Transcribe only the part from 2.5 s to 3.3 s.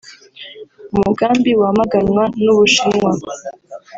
Bushinwa